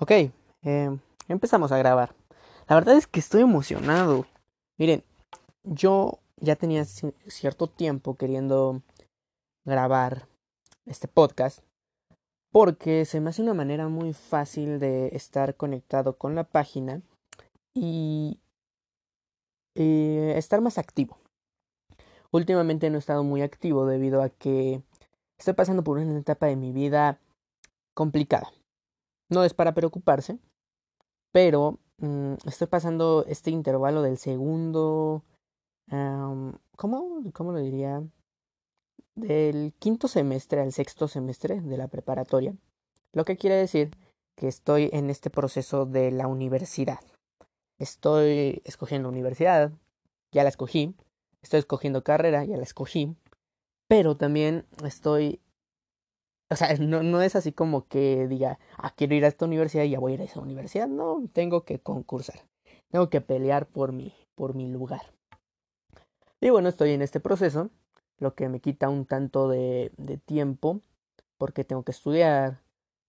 [0.00, 0.96] Ok, eh,
[1.26, 2.14] empezamos a grabar.
[2.68, 4.26] La verdad es que estoy emocionado.
[4.76, 5.02] Miren,
[5.64, 8.80] yo ya tenía cierto tiempo queriendo
[9.64, 10.28] grabar
[10.86, 11.64] este podcast
[12.52, 17.02] porque se me hace una manera muy fácil de estar conectado con la página
[17.74, 18.38] y
[19.74, 21.18] eh, estar más activo.
[22.30, 24.80] Últimamente no he estado muy activo debido a que
[25.38, 27.18] estoy pasando por una etapa de mi vida
[27.94, 28.52] complicada.
[29.28, 30.38] No es para preocuparse,
[31.32, 35.22] pero mm, estoy pasando este intervalo del segundo,
[36.76, 38.02] ¿cómo, ¿cómo lo diría?
[39.14, 42.54] Del quinto semestre al sexto semestre de la preparatoria,
[43.12, 43.90] lo que quiere decir
[44.36, 47.00] que estoy en este proceso de la universidad.
[47.78, 49.72] Estoy escogiendo universidad,
[50.32, 50.94] ya la escogí,
[51.42, 53.16] estoy escogiendo carrera, ya la escogí,
[53.88, 55.40] pero también estoy
[56.50, 59.84] o sea, no, no es así como que diga, ah, quiero ir a esta universidad
[59.84, 60.88] y ya voy a ir a esa universidad.
[60.88, 62.40] No, tengo que concursar.
[62.90, 65.12] Tengo que pelear por mi, por mi lugar.
[66.40, 67.70] Y bueno, estoy en este proceso,
[68.18, 70.80] lo que me quita un tanto de, de tiempo,
[71.36, 72.60] porque tengo que estudiar,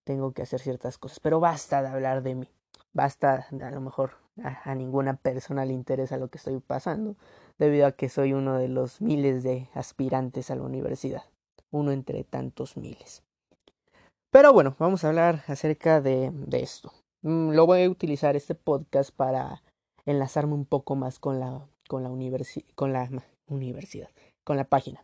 [0.03, 1.19] tengo que hacer ciertas cosas.
[1.19, 2.49] Pero basta de hablar de mí.
[2.91, 7.15] Basta, a lo mejor a, a ninguna persona le interesa lo que estoy pasando,
[7.59, 11.23] debido a que soy uno de los miles de aspirantes a la universidad.
[11.71, 13.23] Uno entre tantos miles.
[14.31, 16.93] Pero bueno, vamos a hablar acerca de, de esto.
[17.23, 19.63] Mm, lo voy a utilizar este podcast para
[20.05, 22.09] enlazarme un poco más con la, con la,
[22.75, 23.07] con la
[23.47, 24.09] universidad,
[24.43, 25.03] con la página.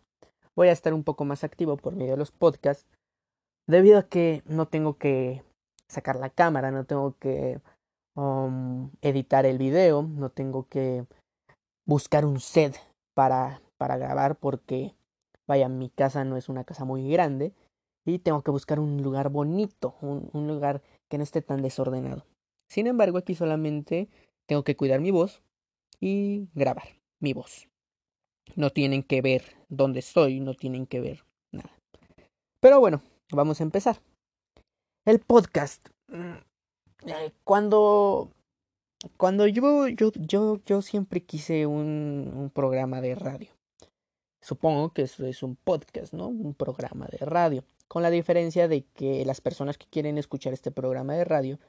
[0.56, 2.86] Voy a estar un poco más activo por medio de los podcasts,
[3.68, 5.44] debido a que no tengo que
[5.90, 7.60] sacar la cámara, no tengo que
[8.16, 11.06] um, editar el video, no tengo que
[11.88, 12.80] buscar un set
[13.16, 14.94] para, para grabar porque,
[15.48, 17.54] vaya, mi casa no es una casa muy grande
[18.06, 22.26] y tengo que buscar un lugar bonito, un, lugar que no esté tan desordenado.
[22.70, 24.08] Sin embargo, aquí solamente
[24.46, 25.42] tengo que cuidar mi voz
[26.00, 27.68] y grabar mi voz.
[28.56, 31.72] No tienen que ver dónde estoy, no tienen que ver nada.
[32.60, 34.00] Pero bueno, vamos a empezar.
[35.06, 35.90] El podcast.
[36.08, 38.30] Mm, eh, cuando.
[39.18, 43.52] Cuando yo, yo, yo, yo siempre quise un, un programa de radio.
[44.42, 46.28] Supongo que eso es un podcast, ¿no?
[46.28, 50.72] Un programa de radio con la diferencia de que las personas que quieren escuchar este
[50.72, 51.60] programa de radio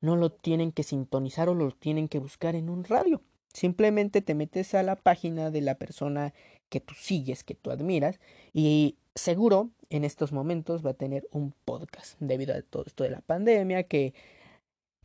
[0.00, 3.22] no lo tienen que sintonizar o lo tienen que buscar en un radio.
[3.52, 6.34] Simplemente te metes a la página de la persona
[6.68, 8.20] que tú sigues, que tú admiras,
[8.52, 13.10] y seguro en estos momentos va a tener un podcast debido a todo esto de
[13.10, 14.12] la pandemia que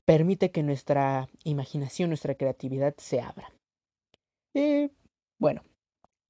[0.04, 3.54] permite que nuestra imaginación, nuestra creatividad se abra.
[4.56, 4.90] Y
[5.40, 5.62] bueno,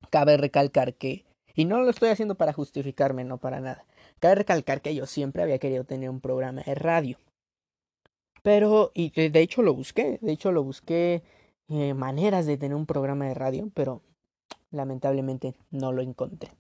[0.09, 1.25] cabe recalcar que,
[1.56, 3.85] y no lo estoy haciendo para justificarme, no para nada,
[4.19, 7.18] Cabe recalcar que yo siempre había querido tener un programa de radio.
[8.44, 11.24] Pero, y de hecho lo busqué, de hecho lo busqué
[11.68, 14.02] eh, maneras de tener un programa de radio, pero
[14.72, 16.52] lamentablemente no lo encontré.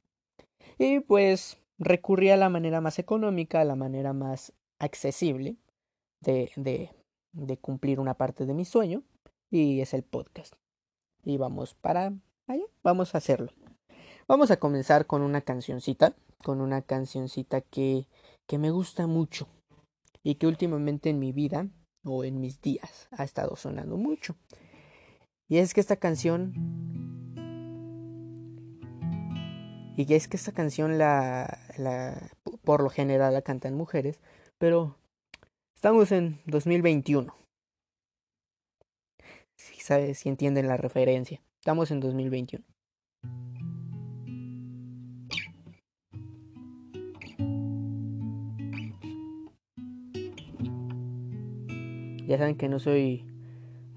[0.77, 5.55] Y pues recurrí a la manera más económica, a la manera más accesible
[6.21, 6.91] de, de,
[7.31, 9.03] de cumplir una parte de mi sueño,
[9.49, 10.53] y es el podcast.
[11.23, 12.13] Y vamos para
[12.47, 13.51] allá, vamos a hacerlo.
[14.27, 18.07] Vamos a comenzar con una cancioncita con una cancioncita que,
[18.47, 19.47] que me gusta mucho
[20.23, 21.67] y que últimamente en mi vida
[22.03, 24.35] o en mis días ha estado sonando mucho.
[25.47, 26.53] Y es que esta canción...
[29.97, 32.31] Y es que esta canción la, la
[32.63, 34.21] por lo general la cantan mujeres,
[34.57, 34.95] pero
[35.75, 37.35] estamos en 2021.
[39.57, 41.41] Si sabes, si entienden la referencia.
[41.59, 42.63] Estamos en 2021.
[52.29, 53.25] Ya saben que no soy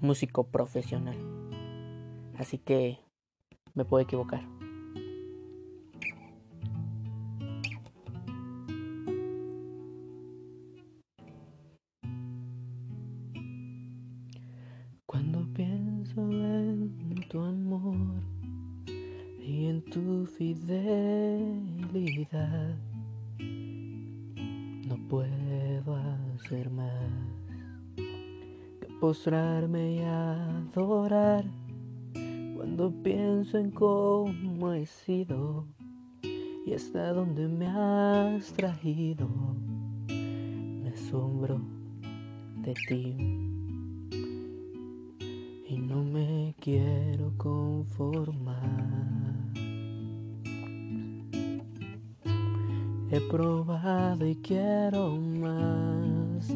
[0.01, 1.15] músico profesional.
[2.35, 2.97] Así que
[3.75, 4.41] me puedo equivocar.
[15.05, 18.15] Cuando pienso en tu amor
[19.39, 21.15] y en tu fidelidad,
[24.87, 27.52] no puedo hacer más
[29.03, 31.43] postrarme y adorar
[32.55, 35.67] cuando pienso en cómo he sido
[36.65, 39.27] y hasta dónde me has traído.
[40.07, 41.59] Me asombro
[42.61, 43.17] de ti
[45.67, 48.61] y no me quiero conformar.
[53.11, 56.55] He probado y quiero más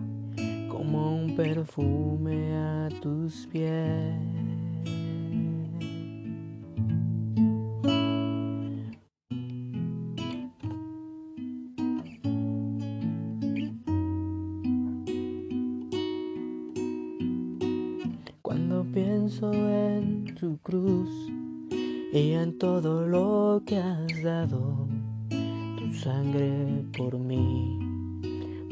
[0.81, 4.15] como un perfume a tus pies.
[18.91, 21.09] pienso en tu cruz
[22.11, 24.87] y en todo lo que has dado,
[25.29, 27.79] tu sangre por mí,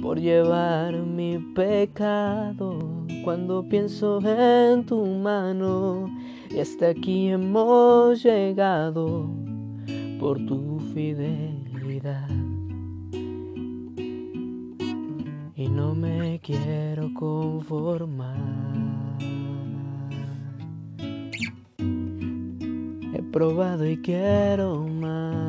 [0.01, 2.79] por llevar mi pecado.
[3.23, 6.09] Cuando pienso en tu mano
[6.49, 9.29] y hasta aquí hemos llegado
[10.19, 12.29] por tu fidelidad.
[15.55, 18.69] Y no me quiero conformar.
[23.31, 25.48] probado y quiero más.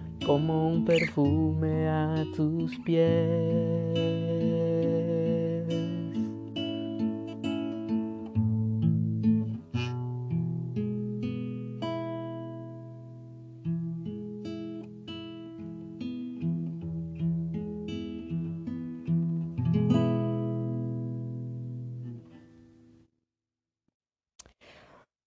[0.25, 4.11] como un perfume a tus pies.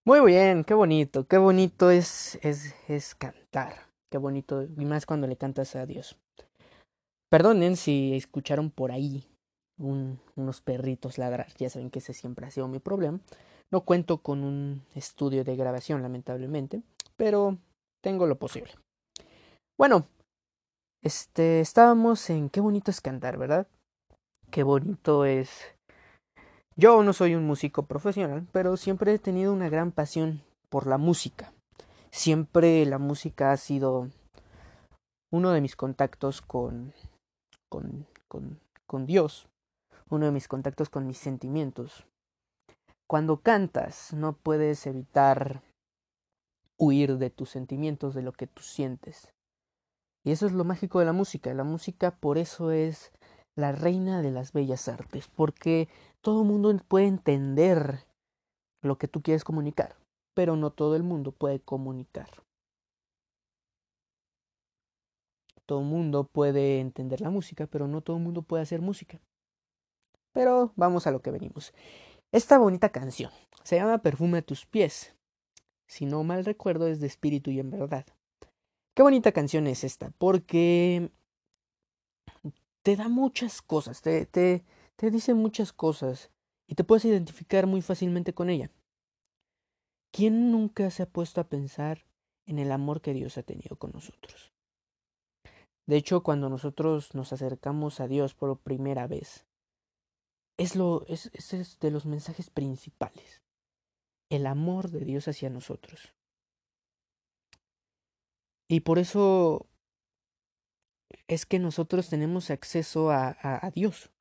[0.07, 5.27] Muy bien, qué bonito, qué bonito es, es, es cantar, qué bonito, y más cuando
[5.27, 6.17] le cantas a Dios.
[7.29, 9.27] Perdonen si escucharon por ahí
[9.77, 13.19] un, unos perritos ladrar, ya saben que ese siempre ha sido mi problema.
[13.73, 16.81] No cuento con un estudio de grabación, lamentablemente,
[17.17, 17.59] pero
[18.05, 18.71] tengo lo posible.
[19.77, 20.07] Bueno,
[21.03, 23.67] este, estábamos en qué bonito es cantar, ¿verdad?
[24.53, 25.75] Qué bonito es
[26.77, 30.99] yo no soy un músico profesional, pero siempre he tenido una gran pasión por la
[30.99, 31.53] música.
[32.15, 34.09] Siempre la música ha sido
[35.33, 36.95] uno de mis contactos con,
[37.69, 38.07] con,
[38.87, 39.49] con, Dios,
[40.11, 42.07] uno de mis contactos con mis sentimientos.
[43.09, 45.65] Cuando cantas no puedes evitar
[46.79, 49.33] huir de tus sentimientos, de lo que tú sientes.
[50.25, 51.53] Y eso es lo mágico de la música.
[51.53, 53.11] La música por eso es
[53.57, 55.89] la reina de las bellas artes, porque
[56.21, 58.07] todo el mundo puede entender
[58.83, 59.97] lo que tú quieres comunicar,
[60.35, 62.29] pero no todo el mundo puede comunicar.
[65.67, 69.21] Todo el mundo puede entender la música, pero no todo el mundo puede hacer música.
[70.33, 71.73] Pero vamos a lo que venimos.
[72.33, 73.31] Esta bonita canción
[73.63, 75.15] se llama Perfume a tus pies.
[75.87, 78.05] Si no mal recuerdo es de espíritu y en verdad.
[78.95, 81.11] Qué bonita canción es esta, porque
[82.83, 84.65] te da muchas cosas, te, te,
[84.97, 86.31] te dice muchas cosas
[86.67, 88.71] y te puedes identificar muy fácilmente con ella.
[90.15, 92.07] ¿Quién nunca se ha puesto a pensar
[92.47, 94.53] en el amor que Dios ha tenido con nosotros?
[95.87, 99.45] De hecho, cuando nosotros nos acercamos a Dios por primera vez,
[100.57, 101.33] es lo es,
[101.81, 103.43] de los mensajes principales.
[104.31, 106.15] El amor de Dios hacia nosotros.
[108.69, 109.67] Y por eso
[111.27, 114.13] es que nosotros tenemos acceso a, Dios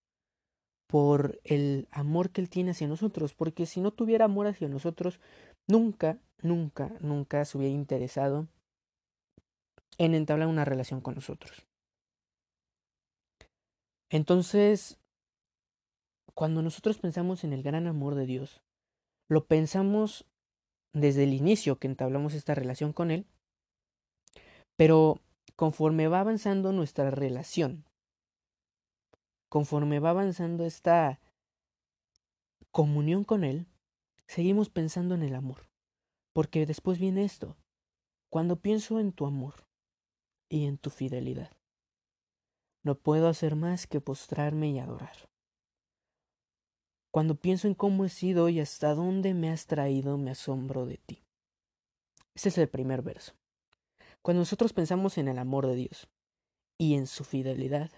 [0.88, 5.20] por el amor que Él tiene hacia nosotros, porque si no tuviera amor hacia nosotros,
[5.68, 8.48] nunca, nunca, nunca se hubiera interesado
[9.98, 11.66] en entablar una relación con nosotros.
[14.10, 14.98] Entonces,
[16.34, 18.62] cuando nosotros pensamos en el gran amor de Dios,
[19.30, 20.26] lo pensamos
[20.94, 23.26] desde el inicio que entablamos esta relación con Él,
[24.76, 25.20] pero
[25.56, 27.86] conforme va avanzando nuestra relación,
[29.50, 31.20] conforme va avanzando esta
[32.72, 33.68] comunión con Él,
[34.34, 35.70] seguimos pensando en el amor.
[36.34, 37.56] Porque después viene esto.
[38.32, 39.68] Cuando pienso en tu amor
[40.50, 41.52] y en tu fidelidad,
[42.84, 45.30] no puedo hacer más que postrarme y adorar.
[47.12, 50.98] Cuando pienso en cómo he sido y hasta dónde me has traído, me asombro de
[50.98, 51.22] ti.
[52.34, 53.34] Ese es el primer verso.
[54.24, 56.08] Cuando nosotros pensamos en el amor de Dios
[56.80, 57.92] y en su fidelidad,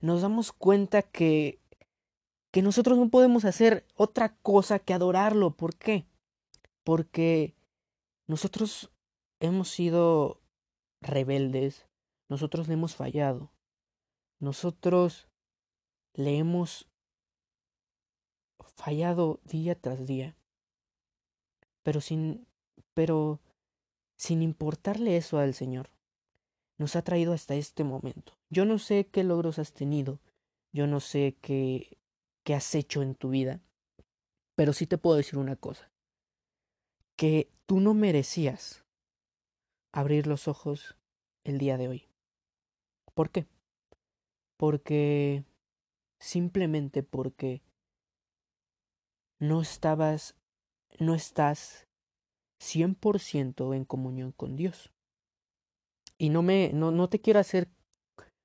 [0.00, 1.60] nos damos cuenta que,
[2.56, 5.50] que nosotros no podemos hacer otra cosa que adorarlo.
[5.50, 6.06] ¿Por qué?
[6.84, 7.54] Porque
[8.26, 8.90] nosotros
[9.40, 10.40] hemos sido
[11.02, 11.86] rebeldes,
[12.30, 13.52] nosotros le hemos fallado,
[14.38, 15.28] nosotros
[16.14, 16.88] le hemos
[18.74, 20.34] fallado día tras día,
[21.82, 22.46] pero sin,
[22.94, 23.38] pero
[24.16, 25.90] sin importarle eso al Señor,
[26.78, 28.32] nos ha traído hasta este momento.
[28.48, 30.20] Yo no sé qué logros has tenido,
[30.72, 31.95] yo no sé qué,
[32.46, 33.60] qué has hecho en tu vida,
[34.54, 35.90] pero sí te puedo decir una cosa,
[37.16, 38.84] que tú no merecías
[39.92, 40.96] abrir los ojos
[41.44, 42.08] el día de hoy.
[43.14, 43.46] ¿Por qué?
[44.56, 45.44] Porque
[46.20, 47.62] simplemente porque
[49.40, 50.36] no estabas,
[51.00, 51.88] no estás
[52.60, 54.92] 100% en comunión con Dios.
[56.16, 57.68] Y no me, no, no te quiero hacer,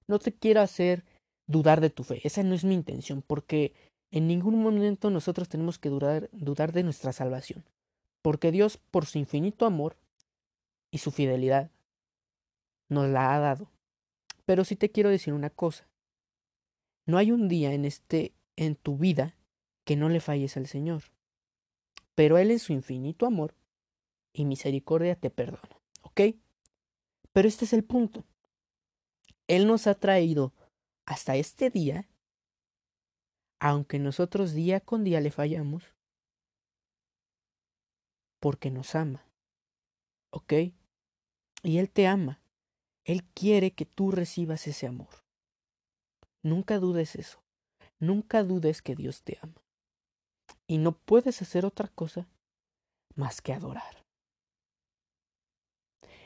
[0.08, 1.06] no te quiero hacer
[1.52, 2.22] dudar de tu fe.
[2.24, 7.14] Esa no es mi intención, porque en ningún momento nosotros tenemos que dudar, de nuestra
[7.14, 7.64] salvación.
[8.22, 9.98] Porque Dios, por su infinito amor
[10.92, 11.72] y su fidelidad,
[12.90, 13.72] nos la ha dado.
[14.46, 15.88] Pero sí te quiero decir una cosa.
[17.06, 19.36] No hay un día en este en tu vida
[19.86, 21.04] que no le falles al Señor.
[22.14, 23.56] Pero Él en su infinito amor
[24.34, 25.80] y misericordia te perdona.
[26.02, 26.22] ¿Ok?
[27.32, 28.26] Pero este es el punto.
[29.48, 30.54] Él nos ha traído
[31.06, 32.08] hasta este día,
[33.62, 35.84] aunque nosotros día con día le fallamos,
[38.42, 39.24] porque nos ama.
[40.32, 40.54] ¿Ok?
[41.62, 42.42] Y Él te ama.
[43.06, 45.10] Él quiere que tú recibas ese amor.
[46.44, 47.44] Nunca dudes eso.
[48.00, 49.62] Nunca dudes que Dios te ama.
[50.66, 52.28] Y no puedes hacer otra cosa
[53.16, 54.04] más que adorar.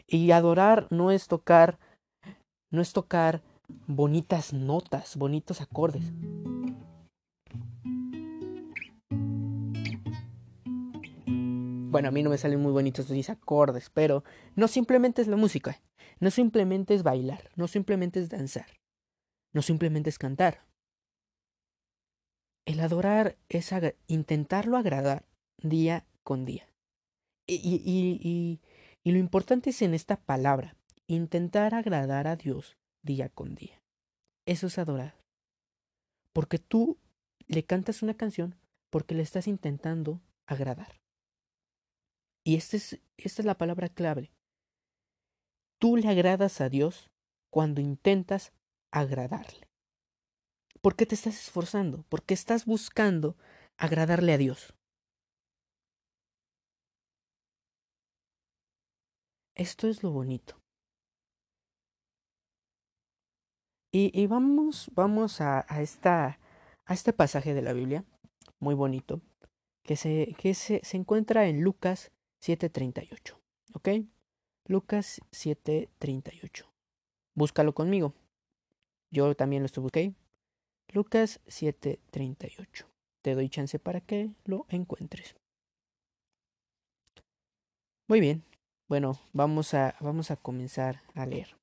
[0.08, 1.80] Y adorar no es tocar,
[2.72, 3.42] no es tocar
[3.88, 6.13] bonitas notas, bonitos acordes.
[11.96, 14.25] Bueno, a mí no me salen muy bonitos mis acordes, pero
[14.58, 15.82] no simplemente es la música,
[16.20, 18.66] no simplemente es bailar, no simplemente es danzar,
[19.54, 20.66] no simplemente es cantar.
[22.68, 23.74] El adorar es
[24.08, 25.24] intentarlo agradar
[25.64, 26.68] día con día.
[27.48, 28.60] Y, y, y,
[29.02, 30.75] y lo importante es en esta palabra,
[31.08, 33.82] intentar agradar a Dios día con día.
[34.46, 35.16] Eso es adorar.
[36.34, 36.98] Porque tú
[37.48, 38.54] le cantas una canción
[38.90, 41.05] porque le estás intentando agradar.
[42.46, 44.32] Y esta es, esta es la palabra clave.
[45.80, 47.10] Tú le agradas a Dios
[47.50, 48.54] cuando intentas
[48.92, 49.68] agradarle.
[50.82, 52.06] ¿Por qué te estás esforzando?
[52.08, 53.36] Porque estás buscando
[53.78, 54.75] agradarle a Dios.
[59.56, 60.62] Esto es lo bonito.
[63.92, 66.40] Y, y vamos, vamos a, a, esta,
[66.86, 68.06] a este pasaje de la Biblia,
[68.60, 69.22] muy bonito,
[69.84, 72.12] que se, que se, se encuentra en Lucas
[72.42, 73.38] 7:38.
[73.74, 73.89] ¿Ok?
[74.68, 76.65] Lucas 7:38.
[77.36, 78.13] Búscalo conmigo.
[79.12, 80.15] Yo también lo estoy buscando.
[80.94, 82.88] Lucas 7:38.
[83.22, 85.36] Te doy chance para que lo encuentres.
[88.08, 88.44] Muy bien.
[88.88, 91.58] Bueno, vamos a, vamos a comenzar a leer.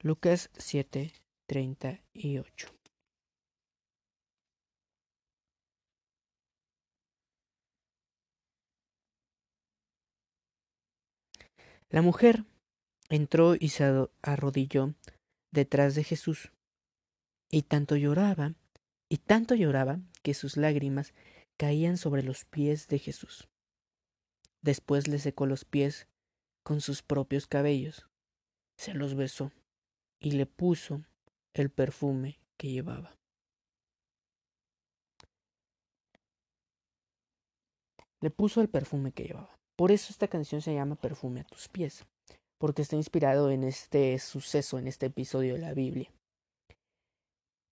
[0.00, 2.68] Lucas 7:38.
[11.90, 12.44] La mujer
[13.08, 14.94] entró y se arrodilló
[15.50, 16.52] detrás de Jesús,
[17.50, 18.54] y tanto lloraba,
[19.08, 21.12] y tanto lloraba, que sus lágrimas
[21.56, 23.48] caían sobre los pies de Jesús.
[24.62, 26.08] Después le secó los pies
[26.62, 28.08] con sus propios cabellos,
[28.76, 29.52] se los besó
[30.18, 31.04] y le puso
[31.52, 33.16] el perfume que llevaba.
[38.20, 39.60] Le puso el perfume que llevaba.
[39.76, 42.06] Por eso esta canción se llama Perfume a tus pies,
[42.58, 46.10] porque está inspirado en este suceso, en este episodio de la Biblia.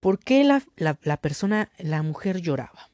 [0.00, 2.90] ¿Por qué la, la, la persona, la mujer lloraba?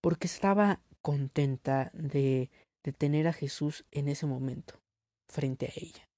[0.00, 2.50] Porque estaba contenta de
[2.84, 4.80] de tener a Jesús en ese momento
[5.28, 6.08] frente a ella.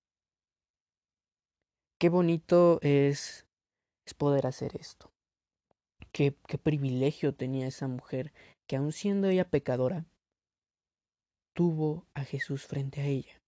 [2.00, 3.47] Qué bonito es,
[4.07, 5.11] es poder hacer esto.
[6.12, 8.33] Qué, qué privilegio tenía esa mujer
[8.66, 10.07] que aun siendo ella pecadora,
[11.54, 13.40] tuvo a Jesús frente a ella.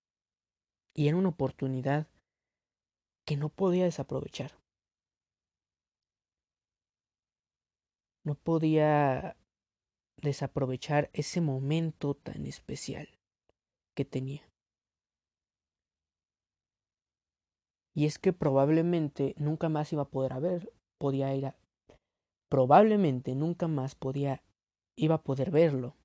[0.95, 2.09] Y era una oportunidad
[3.27, 4.53] que no podía desaprovechar.
[8.25, 9.37] No podía
[10.17, 13.09] desaprovechar ese momento tan especial
[13.95, 14.49] que tenía.
[17.95, 21.57] Y es que probablemente nunca más iba a poder haber, podía ir a,
[22.51, 24.43] probablemente nunca más podía,
[24.97, 25.97] iba a poder verlo.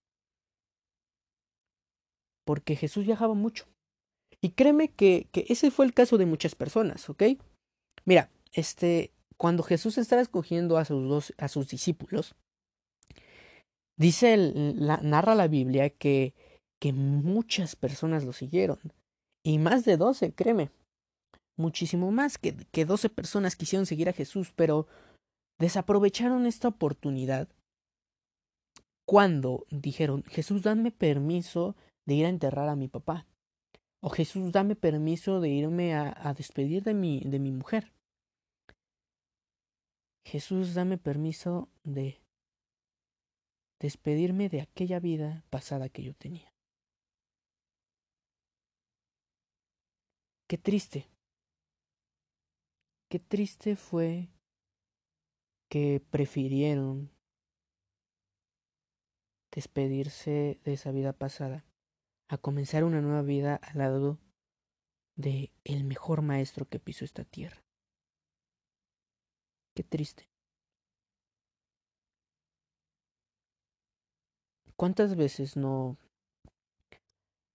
[2.46, 3.68] Porque Jesús viajaba mucho.
[4.42, 7.24] Y créeme que, ese fue el caso de muchas personas, ¿ok?
[8.06, 12.36] Mira, este, cuando Jesús estaba escogiendo a sus dos, a sus discípulos,
[13.98, 16.34] dice, la, narra la Biblia que,
[16.82, 18.80] que muchas personas lo siguieron.
[19.44, 20.72] Y más de doce, créeme
[21.58, 24.88] muchísimo más que, que 12 personas quisieron seguir a Jesús, pero
[25.60, 27.48] desaprovecharon esta oportunidad
[29.08, 33.28] cuando dijeron, Jesús, dame permiso de ir a enterrar a mi papá.
[34.02, 37.94] O Jesús, dame permiso de irme a, despedir de mi, de mi mujer.
[40.26, 42.22] Jesús, dame permiso de
[43.80, 46.54] despedirme de aquella vida pasada que yo tenía.
[50.48, 51.12] Qué triste
[53.12, 54.30] Qué triste fue
[55.70, 57.12] que prefirieron
[59.54, 61.66] despedirse de esa vida pasada
[62.32, 64.18] a comenzar una nueva vida al lado
[65.18, 67.62] de el mejor maestro que pisó esta tierra.
[69.76, 70.30] Qué triste.
[74.78, 75.98] ¿Cuántas veces no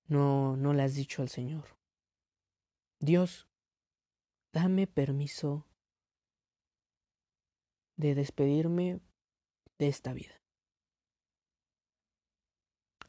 [0.09, 1.65] no no le has dicho al Señor?
[3.01, 3.49] Dios,
[4.53, 5.67] dame permiso
[7.97, 9.01] de despedirme
[9.79, 10.35] de esta vida.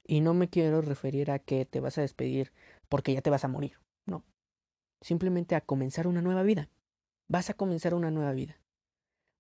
[0.08, 2.54] Y no me quiero referir a que te vas a despedir
[2.88, 3.78] porque ya te vas a morir.
[4.06, 4.24] No.
[5.02, 6.70] Simplemente a comenzar una nueva vida.
[7.28, 8.58] Vas a comenzar una nueva vida.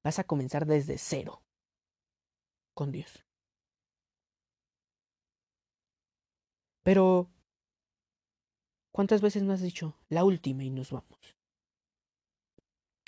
[0.04, 1.42] Vas a comenzar desde cero
[2.74, 3.26] con Dios.
[6.84, 7.30] Pero,
[8.91, 11.38] ¿cuántas veces me has dicho la última y nos vamos?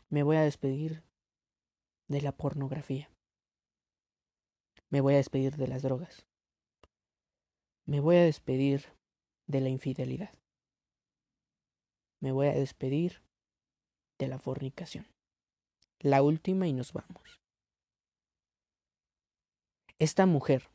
[0.09, 1.03] Me voy a despedir
[2.07, 3.11] de la pornografía.
[4.89, 6.28] Me voy a despedir de las drogas.
[7.89, 8.85] Me voy a despedir
[9.47, 10.33] de la infidelidad.
[12.21, 13.21] Me voy a despedir
[14.19, 15.07] de la fornicación.
[15.99, 17.41] La última y nos vamos.
[19.97, 20.69] Esta mujer,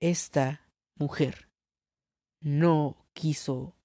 [0.00, 1.48] esta mujer
[2.40, 3.76] no quiso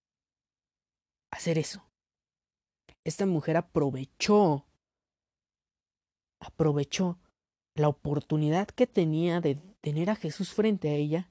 [1.32, 1.90] hacer eso
[3.10, 4.68] esta mujer aprovechó,
[6.40, 7.20] aprovechó
[7.76, 11.30] la oportunidad que tenía de tener a Jesús frente a ella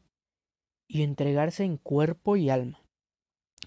[0.89, 2.83] y entregarse en cuerpo y alma.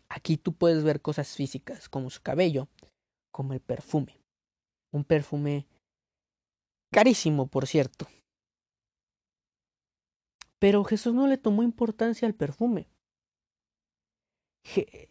[0.10, 2.68] Aquí tú puedes ver cosas físicas como su cabello,
[3.32, 4.20] como el perfume.
[4.92, 5.68] Un perfume
[6.92, 8.08] carísimo, por cierto.
[10.60, 12.88] Pero Jesús no le tomó importancia al perfume.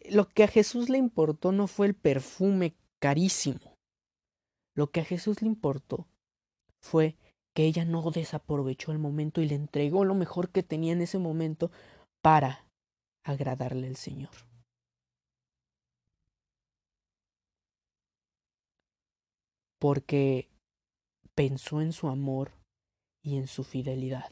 [0.09, 3.75] Lo que a Jesús le importó no fue el perfume carísimo.
[4.75, 6.07] Lo que a Jesús le importó
[6.79, 7.17] fue
[7.53, 11.17] que ella no desaprovechó el momento y le entregó lo mejor que tenía en ese
[11.17, 11.71] momento
[12.21, 12.67] para
[13.23, 14.31] agradarle al Señor.
[19.79, 20.49] Porque
[21.33, 22.51] pensó en su amor
[23.23, 24.31] y en su fidelidad.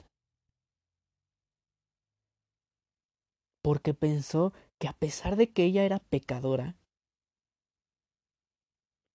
[3.64, 6.78] Porque pensó que a pesar de que ella era pecadora,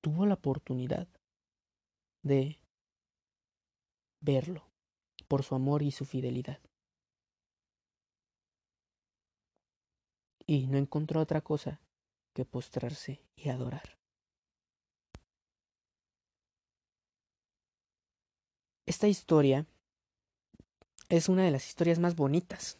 [0.03, 1.09] tuvo la oportunidad
[2.23, 2.59] de
[4.21, 4.67] verlo
[5.29, 6.61] por su amor y su fidelidad.
[10.47, 11.81] Y no encontró otra cosa
[12.33, 13.99] que postrarse y adorar.
[18.87, 19.67] Esta historia
[21.09, 22.79] es una de las historias más bonitas.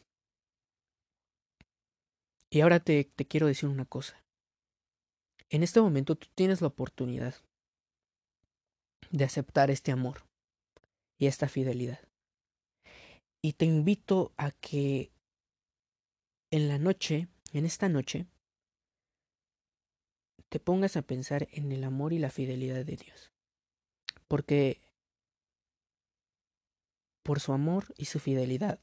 [2.51, 4.23] Y ahora te, te quiero decir una cosa.
[5.49, 7.35] En este momento tú tienes la oportunidad
[9.11, 10.27] de aceptar este amor
[11.19, 12.01] y esta fidelidad.
[13.43, 15.13] Y te invito a que
[16.51, 18.27] en la noche, en esta noche,
[20.49, 23.33] te pongas a pensar en el amor y la fidelidad de Dios.
[24.29, 24.81] Porque
[27.23, 28.81] por su amor y su fidelidad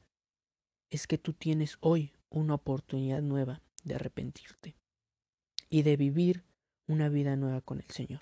[0.90, 4.76] es que tú tienes hoy una oportunidad nueva de arrepentirte
[5.70, 6.44] y de vivir
[6.88, 8.22] una vida nueva con el Señor.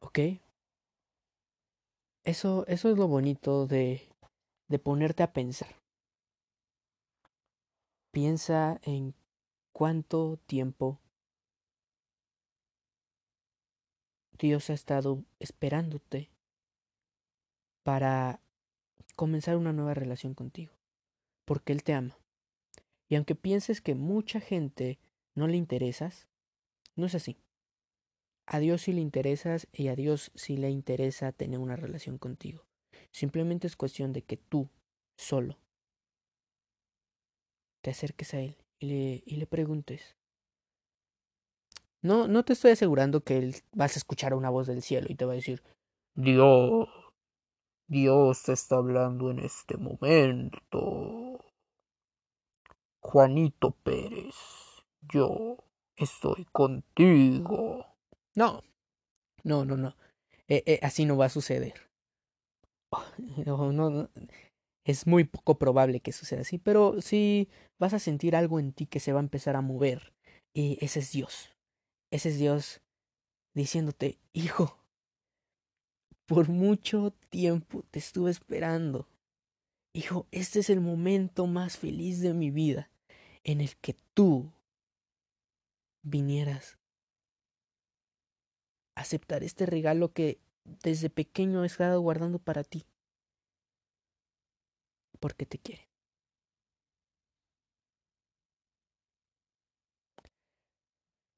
[0.00, 0.18] ¿Ok?
[2.24, 4.08] Eso, eso es lo bonito de,
[4.68, 5.74] de ponerte a pensar.
[8.10, 9.14] Piensa en
[9.72, 11.00] cuánto tiempo
[14.38, 16.30] Dios ha estado esperándote
[17.82, 18.40] para
[19.16, 20.72] comenzar una nueva relación contigo,
[21.44, 22.16] porque Él te ama.
[23.08, 24.98] Y aunque pienses que mucha gente
[25.34, 26.28] no le interesas,
[26.94, 27.36] no es así.
[28.46, 32.64] A Dios sí le interesas y a Dios sí le interesa tener una relación contigo.
[33.10, 34.70] Simplemente es cuestión de que tú,
[35.16, 35.58] solo,
[37.80, 40.16] te acerques a Él y le, y le preguntes.
[42.00, 45.14] No, no te estoy asegurando que Él vas a escuchar una voz del cielo y
[45.14, 45.62] te va a decir,
[46.14, 46.88] Dios,
[47.88, 51.44] Dios te está hablando en este momento.
[53.00, 54.34] Juanito Pérez,
[55.00, 55.56] yo
[55.96, 57.86] estoy contigo.
[58.34, 58.62] No,
[59.42, 59.96] no, no, no.
[60.48, 61.74] Eh, eh, así no va a suceder.
[63.44, 64.08] No, no,
[64.88, 68.86] es muy poco probable que suceda así, pero sí vas a sentir algo en ti
[68.86, 70.14] que se va a empezar a mover.
[70.54, 71.54] Y ese es Dios.
[72.10, 72.80] Ese es Dios
[73.52, 74.78] diciéndote, hijo,
[76.24, 79.06] por mucho tiempo te estuve esperando.
[79.92, 82.90] Hijo, este es el momento más feliz de mi vida
[83.44, 84.50] en el que tú
[86.02, 86.78] vinieras
[88.94, 92.86] a aceptar este regalo que desde pequeño he estado guardando para ti.
[95.20, 95.88] Porque te quiere.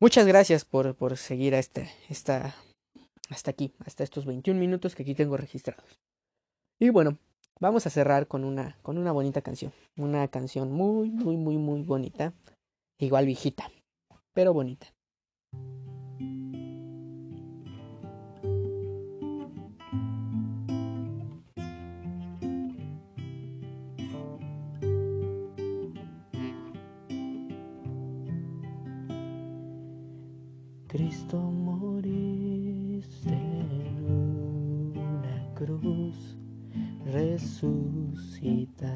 [0.00, 2.54] Muchas gracias por, por seguir a este, esta,
[3.28, 6.00] hasta aquí, hasta estos 21 minutos que aquí tengo registrados.
[6.78, 7.18] Y bueno,
[7.60, 9.74] vamos a cerrar con una, con una bonita canción.
[9.96, 12.32] Una canción muy, muy, muy, muy bonita.
[12.98, 13.70] Igual viejita,
[14.32, 14.86] pero bonita.
[31.10, 34.06] Cristo moriste en
[34.94, 36.38] una cruz,
[37.04, 38.86] resucitas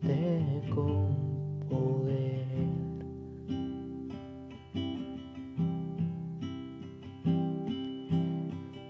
[0.00, 2.46] de con poder.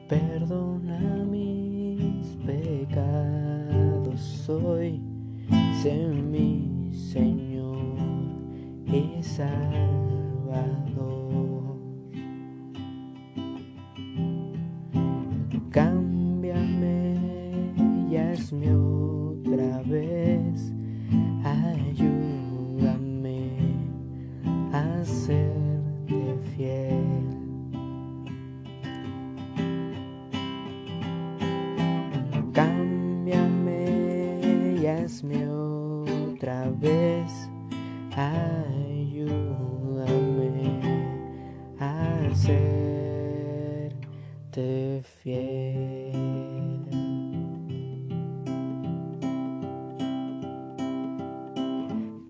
[0.06, 5.00] Perdona mis pecados hoy,
[5.82, 7.78] sé mi Señor
[8.86, 10.05] y Salvador.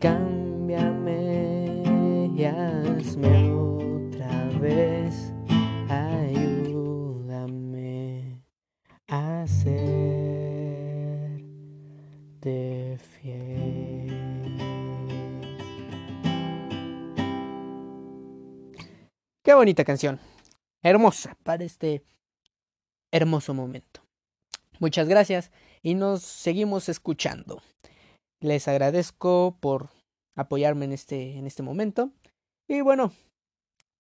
[0.06, 1.82] Cámbiame
[2.36, 5.32] y hazme otra vez.
[5.88, 7.60] Ayúdame
[9.08, 11.42] a ser
[12.40, 14.06] de fiel.
[19.42, 20.20] Qué bonita canción.
[20.84, 22.04] Hermosa para este
[23.10, 24.02] hermoso momento.
[24.78, 25.50] Muchas gracias
[25.82, 27.60] y nos seguimos escuchando.
[28.38, 29.95] Les agradezco por
[30.36, 32.12] apoyarme en este, en este momento.
[32.68, 33.12] Y bueno,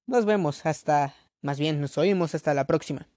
[0.06, 3.08] nos vemos hasta, más bien nos oímos hasta la próxima.